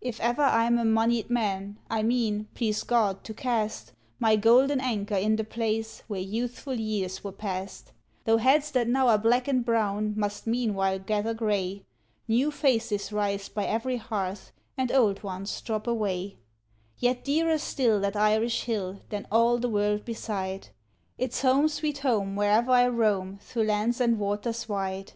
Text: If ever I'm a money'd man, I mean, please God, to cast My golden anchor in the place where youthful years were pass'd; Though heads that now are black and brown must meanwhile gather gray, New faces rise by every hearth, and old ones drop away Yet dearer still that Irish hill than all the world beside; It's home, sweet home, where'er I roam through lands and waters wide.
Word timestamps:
If 0.00 0.18
ever 0.18 0.42
I'm 0.42 0.76
a 0.76 0.84
money'd 0.84 1.30
man, 1.30 1.78
I 1.88 2.02
mean, 2.02 2.48
please 2.56 2.82
God, 2.82 3.22
to 3.22 3.32
cast 3.32 3.92
My 4.18 4.34
golden 4.34 4.80
anchor 4.80 5.14
in 5.14 5.36
the 5.36 5.44
place 5.44 6.02
where 6.08 6.18
youthful 6.18 6.74
years 6.74 7.22
were 7.22 7.30
pass'd; 7.30 7.92
Though 8.24 8.38
heads 8.38 8.72
that 8.72 8.88
now 8.88 9.06
are 9.06 9.18
black 9.18 9.46
and 9.46 9.64
brown 9.64 10.14
must 10.16 10.48
meanwhile 10.48 10.98
gather 10.98 11.32
gray, 11.32 11.84
New 12.26 12.50
faces 12.50 13.12
rise 13.12 13.48
by 13.48 13.66
every 13.66 13.98
hearth, 13.98 14.50
and 14.76 14.90
old 14.90 15.22
ones 15.22 15.60
drop 15.60 15.86
away 15.86 16.38
Yet 16.98 17.22
dearer 17.22 17.58
still 17.58 18.00
that 18.00 18.16
Irish 18.16 18.64
hill 18.64 19.02
than 19.10 19.28
all 19.30 19.58
the 19.58 19.68
world 19.68 20.04
beside; 20.04 20.70
It's 21.18 21.42
home, 21.42 21.68
sweet 21.68 21.98
home, 21.98 22.34
where'er 22.34 22.68
I 22.68 22.88
roam 22.88 23.38
through 23.40 23.66
lands 23.66 24.00
and 24.00 24.18
waters 24.18 24.68
wide. 24.68 25.12